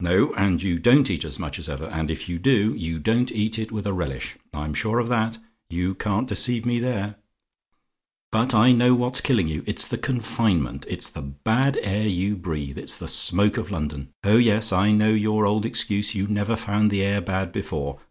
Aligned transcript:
No, 0.00 0.34
and 0.34 0.62
you 0.62 0.78
don't 0.78 1.10
eat 1.10 1.24
as 1.24 1.38
much 1.38 1.58
as 1.58 1.70
ever: 1.70 1.86
and 1.86 2.10
if 2.10 2.28
you 2.28 2.38
do, 2.38 2.74
you 2.74 2.98
don't 2.98 3.32
eat 3.32 3.72
with 3.72 3.86
a 3.86 3.94
relish, 3.94 4.36
I'm 4.52 4.74
sure 4.74 4.98
of 4.98 5.08
that. 5.08 5.38
You 5.70 5.94
can't 5.94 6.28
deceive 6.28 6.66
me 6.66 6.80
there. 6.80 7.14
"But 8.30 8.52
I 8.54 8.72
know 8.72 8.92
what's 8.94 9.22
killing 9.22 9.48
you. 9.48 9.62
It's 9.66 9.88
the 9.88 9.96
confinement; 9.96 10.84
it's 10.86 11.08
the 11.08 11.22
bad 11.22 11.78
air 11.80 12.06
you 12.06 12.36
breathe; 12.36 12.76
it's 12.76 12.98
the 12.98 13.08
smoke 13.08 13.56
of 13.56 13.70
London. 13.70 14.10
Oh 14.22 14.36
yes, 14.36 14.70
I 14.70 14.92
know 14.92 15.14
your 15.14 15.46
old 15.46 15.64
excuse: 15.64 16.14
you 16.14 16.26
never 16.26 16.56
found 16.56 16.90
the 16.90 17.00
air 17.02 17.22
bad 17.22 17.50
before. 17.50 17.98